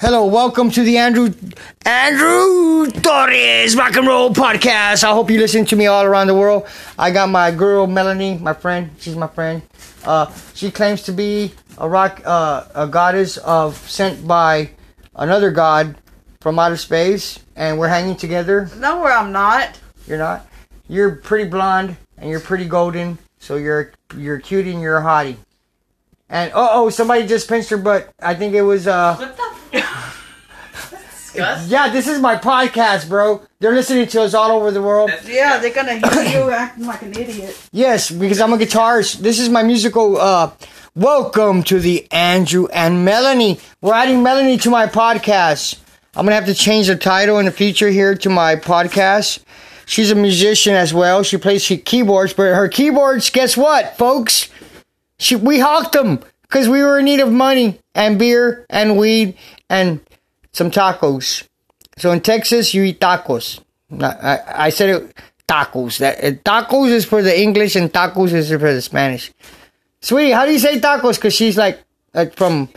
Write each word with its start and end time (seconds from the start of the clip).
Hello, 0.00 0.26
welcome 0.26 0.70
to 0.70 0.84
the 0.84 0.96
Andrew 0.96 1.34
Andrew 1.84 2.88
Torres 2.88 3.74
Rock 3.74 3.96
and 3.96 4.06
Roll 4.06 4.30
Podcast. 4.30 5.02
I 5.02 5.10
hope 5.10 5.28
you 5.28 5.40
listen 5.40 5.64
to 5.64 5.74
me 5.74 5.88
all 5.88 6.04
around 6.04 6.28
the 6.28 6.36
world. 6.36 6.68
I 6.96 7.10
got 7.10 7.30
my 7.30 7.50
girl 7.50 7.88
Melanie, 7.88 8.38
my 8.38 8.52
friend. 8.52 8.92
She's 9.00 9.16
my 9.16 9.26
friend. 9.26 9.60
Uh, 10.04 10.32
she 10.54 10.70
claims 10.70 11.02
to 11.02 11.12
be 11.12 11.52
a 11.78 11.88
rock, 11.88 12.22
uh, 12.24 12.66
a 12.76 12.86
goddess 12.86 13.38
of 13.38 13.76
sent 13.90 14.24
by 14.24 14.70
another 15.16 15.50
god 15.50 15.96
from 16.40 16.60
outer 16.60 16.76
space, 16.76 17.40
and 17.56 17.76
we're 17.76 17.88
hanging 17.88 18.14
together. 18.14 18.70
No, 18.76 19.00
where 19.00 19.12
I'm 19.12 19.32
not. 19.32 19.80
You're 20.06 20.18
not. 20.18 20.46
You're 20.88 21.16
pretty 21.16 21.50
blonde 21.50 21.96
and 22.18 22.30
you're 22.30 22.38
pretty 22.38 22.66
golden, 22.66 23.18
so 23.40 23.56
you're 23.56 23.90
you're 24.16 24.38
cute 24.38 24.68
and 24.68 24.80
you're 24.80 24.98
a 24.98 25.02
hottie. 25.02 25.38
And 26.30 26.52
oh 26.54 26.68
oh, 26.84 26.88
somebody 26.88 27.26
just 27.26 27.48
pinched 27.48 27.70
her 27.70 27.78
butt. 27.78 28.14
I 28.20 28.36
think 28.36 28.54
it 28.54 28.62
was 28.62 28.86
uh. 28.86 29.16
What 31.38 31.44
the? 31.44 31.44
That's 31.44 31.62
disgusting. 31.62 31.70
Yeah, 31.70 31.88
this 31.92 32.08
is 32.08 32.20
my 32.20 32.36
podcast, 32.36 33.08
bro. 33.08 33.42
They're 33.60 33.74
listening 33.74 34.06
to 34.08 34.22
us 34.22 34.34
all 34.34 34.52
over 34.52 34.70
the 34.70 34.82
world. 34.82 35.10
Yeah, 35.26 35.58
they're 35.58 35.72
gonna 35.72 35.94
hear 35.94 36.44
you 36.44 36.50
acting 36.52 36.86
like 36.86 37.02
an 37.02 37.12
idiot. 37.16 37.68
Yes, 37.72 38.10
because 38.10 38.40
I'm 38.40 38.52
a 38.52 38.56
guitarist. 38.58 39.16
This 39.18 39.38
is 39.38 39.48
my 39.48 39.62
musical. 39.62 40.16
Uh, 40.16 40.50
welcome 40.94 41.62
to 41.64 41.80
the 41.80 42.06
Andrew 42.12 42.66
and 42.72 43.04
Melanie. 43.04 43.60
We're 43.80 43.94
adding 43.94 44.22
Melanie 44.22 44.58
to 44.58 44.70
my 44.70 44.86
podcast. 44.86 45.78
I'm 46.14 46.24
gonna 46.24 46.34
have 46.34 46.46
to 46.46 46.54
change 46.54 46.88
the 46.88 46.96
title 46.96 47.38
in 47.38 47.46
the 47.46 47.52
future 47.52 47.88
here 47.88 48.14
to 48.16 48.28
my 48.28 48.56
podcast. 48.56 49.44
She's 49.86 50.10
a 50.10 50.14
musician 50.14 50.74
as 50.74 50.92
well. 50.92 51.22
She 51.22 51.38
plays 51.38 51.62
she 51.62 51.78
keyboards, 51.78 52.34
but 52.34 52.54
her 52.54 52.68
keyboards, 52.68 53.30
guess 53.30 53.56
what, 53.56 53.96
folks? 53.96 54.50
She 55.18 55.36
we 55.36 55.60
hocked 55.60 55.92
them 55.92 56.20
because 56.42 56.68
we 56.68 56.82
were 56.82 56.98
in 56.98 57.04
need 57.06 57.20
of 57.20 57.32
money 57.32 57.80
and 57.94 58.18
beer 58.18 58.66
and 58.70 58.98
weed 58.98 59.36
and 59.70 60.00
some 60.58 60.70
tacos. 60.70 61.46
So 61.96 62.10
in 62.10 62.20
Texas, 62.20 62.74
you 62.74 62.82
eat 62.82 63.00
tacos. 63.00 63.60
I, 64.00 64.40
I, 64.66 64.70
said 64.70 64.90
it 64.90 65.14
tacos. 65.48 65.98
That 65.98 66.22
uh, 66.22 66.30
tacos 66.42 66.90
is 66.90 67.04
for 67.06 67.22
the 67.22 67.40
English 67.40 67.76
and 67.76 67.90
tacos 67.90 68.32
is 68.32 68.50
for 68.50 68.72
the 68.74 68.82
Spanish. 68.82 69.32
Sweetie, 70.00 70.32
how 70.32 70.44
do 70.44 70.52
you 70.52 70.58
say 70.58 70.78
tacos? 70.78 71.14
Because 71.14 71.34
she's 71.34 71.56
like 71.56 71.82
uh, 72.12 72.26
from 72.26 72.68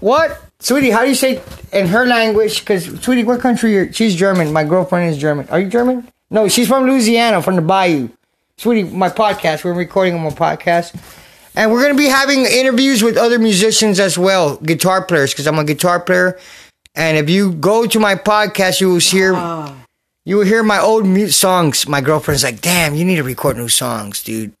what? 0.00 0.42
Sweetie, 0.60 0.90
how 0.90 1.02
do 1.02 1.08
you 1.08 1.14
say 1.14 1.40
in 1.72 1.86
her 1.86 2.04
language? 2.04 2.60
Because 2.60 2.84
Sweetie, 3.00 3.24
what 3.24 3.40
country? 3.40 3.72
You're, 3.72 3.92
she's 3.92 4.14
German. 4.14 4.52
My 4.52 4.64
girlfriend 4.64 5.10
is 5.10 5.18
German. 5.18 5.48
Are 5.48 5.60
you 5.60 5.68
German? 5.68 6.10
No, 6.30 6.48
she's 6.48 6.68
from 6.68 6.84
Louisiana, 6.84 7.42
from 7.42 7.56
the 7.56 7.62
Bayou. 7.62 8.08
Sweetie, 8.56 8.84
my 8.84 9.08
podcast. 9.08 9.64
We're 9.64 9.72
recording 9.72 10.14
on 10.14 10.22
my 10.22 10.30
podcast. 10.30 10.94
And 11.54 11.70
we're 11.70 11.82
going 11.82 11.94
to 11.94 11.98
be 11.98 12.08
having 12.08 12.44
interviews 12.46 13.02
with 13.02 13.16
other 13.16 13.38
musicians 13.38 14.00
as 14.00 14.18
well, 14.18 14.56
guitar 14.56 15.04
players, 15.04 15.32
because 15.32 15.46
I'm 15.46 15.58
a 15.58 15.64
guitar 15.64 16.00
player. 16.00 16.38
And 16.96 17.16
if 17.16 17.30
you 17.30 17.52
go 17.52 17.86
to 17.86 18.00
my 18.00 18.14
podcast, 18.16 18.80
you 18.80 18.88
will 18.90 18.98
hear 18.98 19.32
you 20.26 20.36
will 20.36 20.44
hear 20.44 20.62
my 20.62 20.80
old 20.80 21.04
mu- 21.06 21.28
songs. 21.28 21.86
My 21.86 22.00
girlfriend's 22.00 22.42
like, 22.42 22.60
"Damn, 22.60 22.94
you 22.94 23.04
need 23.04 23.16
to 23.16 23.22
record 23.22 23.56
new 23.56 23.68
songs, 23.68 24.22
dude. 24.22 24.52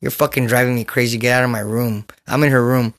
You're 0.00 0.10
fucking 0.10 0.46
driving 0.46 0.74
me 0.74 0.84
crazy. 0.84 1.18
Get 1.18 1.32
out 1.38 1.44
of 1.44 1.50
my 1.50 1.60
room. 1.60 2.04
I'm 2.26 2.42
in 2.42 2.50
her 2.50 2.64
room 2.64 2.94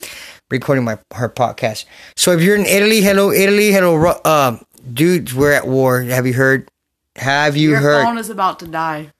recording 0.50 0.84
my 0.84 0.98
her 1.14 1.30
podcast. 1.30 1.86
So 2.16 2.32
if 2.32 2.42
you're 2.42 2.56
in 2.56 2.66
Italy, 2.66 3.02
hello 3.02 3.32
Italy, 3.32 3.72
hello 3.72 3.96
uh, 4.24 4.58
dudes, 4.92 5.34
we're 5.34 5.52
at 5.52 5.68
war. 5.68 6.02
Have 6.02 6.26
you 6.26 6.34
heard? 6.34 6.70
Have 7.18 7.58
you 7.58 7.72
Your 7.72 7.80
heard? 7.80 8.04
phone 8.04 8.18
is 8.18 8.30
about 8.30 8.60
to 8.60 8.68
die. 8.68 9.12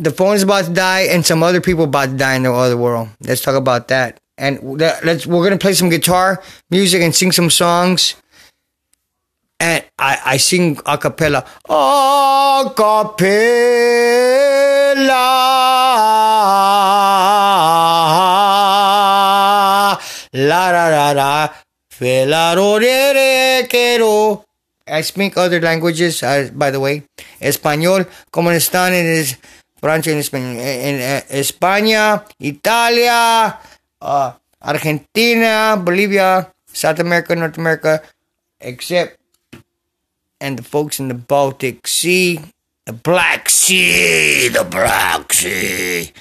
The 0.00 0.10
phone's 0.10 0.42
about 0.42 0.64
to 0.64 0.72
die 0.72 1.00
and 1.12 1.24
some 1.24 1.42
other 1.42 1.60
people 1.60 1.84
about 1.84 2.08
to 2.08 2.16
die 2.16 2.34
in 2.34 2.42
the 2.42 2.52
other 2.52 2.76
world. 2.76 3.08
Let's 3.20 3.42
talk 3.42 3.54
about 3.54 3.88
that. 3.88 4.18
And 4.38 4.80
that, 4.80 5.04
let's 5.04 5.26
we're 5.26 5.44
gonna 5.44 5.58
play 5.58 5.74
some 5.74 5.90
guitar 5.90 6.42
music 6.70 7.02
and 7.02 7.14
sing 7.14 7.32
some 7.32 7.50
songs. 7.50 8.14
And 9.60 9.84
I, 9.98 10.18
I 10.24 10.36
sing 10.38 10.78
a 10.86 10.96
cappella. 10.96 11.44
A 11.68 12.72
cappella. 12.74 13.60
La 20.32 20.70
la 22.00 22.54
ro 22.54 22.78
re 22.78 23.12
re 23.12 23.66
que 23.68 23.98
ro. 23.98 24.44
I 24.88 25.02
speak 25.02 25.36
other 25.36 25.60
languages, 25.60 26.22
uh, 26.22 26.50
by 26.54 26.70
the 26.70 26.80
way. 26.80 27.04
Español, 27.40 28.08
como 28.30 28.50
están 28.50 28.92
en 28.92 29.06
es, 29.06 29.38
Francia, 29.80 30.12
en, 30.12 30.20
eh, 30.60 31.24
España, 31.30 32.24
Italia, 32.38 33.58
uh, 34.00 34.32
Argentina, 34.60 35.76
Bolivia, 35.76 36.52
South 36.72 37.00
America, 37.00 37.34
North 37.34 37.56
America, 37.56 38.02
except, 38.60 39.18
and 40.40 40.58
the 40.58 40.62
folks 40.62 41.00
in 41.00 41.08
the 41.08 41.14
Baltic 41.14 41.86
Sea, 41.86 42.40
the 42.84 42.92
Black 42.92 43.48
Sea, 43.48 44.48
the 44.48 44.64
Black 44.64 45.32
Sea. 45.32 46.12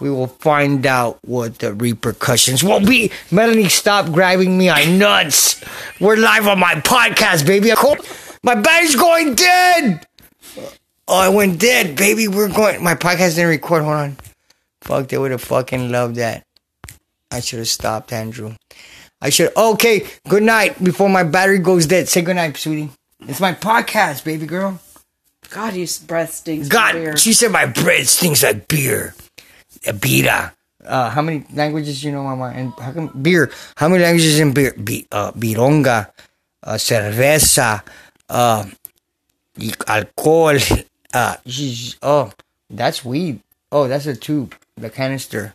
We 0.00 0.10
will 0.10 0.28
find 0.28 0.86
out 0.86 1.18
what 1.22 1.58
the 1.58 1.72
repercussions 1.74 2.62
will 2.62 2.80
be. 2.80 3.10
Melanie, 3.32 3.68
stop 3.68 4.12
grabbing 4.12 4.56
me 4.56 4.68
on 4.68 4.98
nuts. 4.98 5.60
We're 5.98 6.16
live 6.16 6.46
on 6.46 6.60
my 6.60 6.74
podcast, 6.76 7.46
baby. 7.46 7.72
My 8.44 8.54
battery's 8.54 8.94
going 8.94 9.34
dead. 9.34 10.06
Oh, 11.08 11.18
I 11.18 11.28
went 11.30 11.58
dead, 11.58 11.96
baby. 11.96 12.28
We're 12.28 12.48
going. 12.52 12.82
My 12.82 12.94
podcast 12.94 13.36
didn't 13.36 13.48
record. 13.48 13.82
Hold 13.82 13.94
on. 13.94 14.16
Fuck, 14.82 15.08
they 15.08 15.18
would 15.18 15.30
have 15.30 15.40
fucking 15.42 15.90
loved 15.90 16.16
that. 16.16 16.44
I 17.30 17.40
should 17.40 17.58
have 17.60 17.68
stopped, 17.68 18.12
Andrew. 18.12 18.54
I 19.20 19.30
should. 19.30 19.54
Okay, 19.56 20.06
good 20.28 20.42
night. 20.42 20.82
Before 20.82 21.08
my 21.08 21.24
battery 21.24 21.58
goes 21.58 21.86
dead, 21.86 22.08
say 22.08 22.22
good 22.22 22.36
night, 22.36 22.56
sweetie. 22.56 22.90
It's 23.20 23.40
my 23.40 23.52
podcast, 23.54 24.24
baby 24.24 24.46
girl. 24.46 24.80
God, 25.50 25.74
your 25.74 25.88
breath 26.06 26.34
stinks. 26.34 26.68
God, 26.68 26.94
Weird. 26.94 27.18
she 27.18 27.32
said 27.32 27.50
my 27.50 27.66
breath 27.66 28.06
stinks 28.08 28.42
like 28.42 28.68
beer. 28.68 29.14
A 29.86 29.92
bira. 29.92 30.52
Uh, 30.84 31.10
how 31.10 31.22
many 31.22 31.44
languages 31.54 32.00
do 32.00 32.08
you 32.08 32.12
know, 32.12 32.22
Mama? 32.22 32.52
And 32.54 32.72
how 32.78 32.92
come 32.92 33.08
beer? 33.08 33.50
How 33.76 33.88
many 33.88 34.02
languages 34.02 34.38
in 34.40 34.52
beer? 34.52 34.72
Be, 34.74 35.06
uh, 35.10 35.32
bironga, 35.32 36.10
uh, 36.62 36.74
cerveza, 36.74 37.82
uh, 38.28 38.64
y- 39.58 39.72
alcohol. 39.86 40.58
Uh, 41.14 41.36
oh, 42.02 42.32
that's 42.70 43.04
weed. 43.04 43.40
Oh, 43.70 43.88
that's 43.88 44.06
a 44.06 44.16
tube, 44.16 44.54
the 44.76 44.90
canister. 44.90 45.54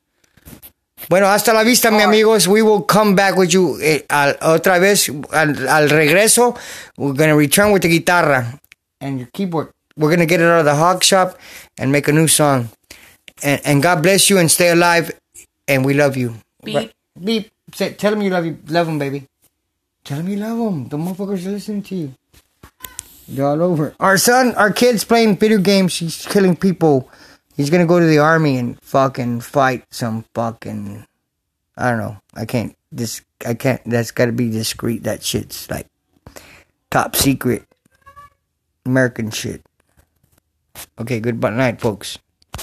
Bueno, 1.09 1.28
hasta 1.28 1.53
la 1.53 1.64
vista, 1.64 1.91
mi 1.91 2.02
amigos. 2.02 2.47
We 2.47 2.62
will 2.62 2.81
come 2.81 3.14
back 3.16 3.36
with 3.36 3.53
you 3.53 3.80
eh, 3.81 4.03
al, 4.09 4.36
otra 4.41 4.80
vez 4.80 5.09
al, 5.09 5.68
al 5.68 5.90
regreso. 5.90 6.56
We're 6.97 7.14
gonna 7.14 7.36
return 7.36 7.72
with 7.72 7.81
the 7.81 7.90
guitarra 7.90 8.59
and 9.02 9.19
your 9.19 9.28
keyboard. 9.34 9.69
We're 9.97 10.09
gonna 10.09 10.25
get 10.25 10.40
it 10.40 10.46
out 10.46 10.59
of 10.59 10.66
the 10.66 10.75
hog 10.75 11.03
shop 11.03 11.38
and 11.78 11.91
make 11.91 12.08
a 12.08 12.14
new 12.14 12.28
song. 12.28 12.70
And, 13.44 13.62
and 13.66 13.84
God 13.84 14.02
bless 14.02 14.30
you 14.30 14.38
and 14.38 14.50
stay 14.50 14.70
alive. 14.70 15.12
And 15.68 15.85
we 15.85 15.94
love 15.94 16.16
you. 16.16 16.35
Beep. 16.64 16.75
Right. 16.75 16.94
Beep. 17.22 17.52
Say, 17.74 17.94
tell 17.94 18.12
them 18.12 18.22
you 18.22 18.30
love 18.30 18.46
you. 18.46 18.58
Love 18.68 18.88
them, 18.88 19.00
baby. 19.00 19.28
Tell 20.03 20.18
them 20.18 20.30
you 20.30 20.38
love 20.38 20.58
them. 20.58 20.88
The 20.90 20.97
motherfuckers 20.97 21.46
are 21.46 21.52
listening 21.52 21.84
to 21.84 21.96
you. 21.96 22.14
All 23.39 23.61
over. 23.61 23.95
Our 24.00 24.17
son, 24.17 24.53
our 24.56 24.72
kid's 24.72 25.03
playing 25.03 25.38
video 25.38 25.57
games. 25.57 25.95
He's 25.97 26.25
killing 26.25 26.56
people. 26.56 27.09
He's 27.56 27.69
gonna 27.69 27.85
go 27.85 28.00
to 28.00 28.06
the 28.06 28.19
army 28.19 28.57
and 28.57 28.79
fucking 28.81 29.41
fight 29.41 29.85
some 29.91 30.25
fucking. 30.34 31.06
I 31.78 31.89
don't 31.89 32.00
know. 32.00 32.17
I 32.34 32.45
can't. 32.45 32.75
This. 32.91 33.22
I 33.45 33.53
can't. 33.53 33.81
That's 33.85 34.11
got 34.11 34.25
to 34.25 34.31
be 34.31 34.50
discreet. 34.50 35.03
That 35.03 35.23
shit's 35.23 35.69
like 35.69 35.88
top 36.91 37.16
secret 37.16 37.66
American 38.85 39.31
shit. 39.31 39.66
Okay. 41.00 41.19
Good 41.19 41.41
night, 41.41 41.79
folks. 41.79 42.19